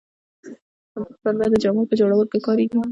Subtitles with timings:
[1.23, 2.79] پنبه د جامو په جوړولو کې کاریږي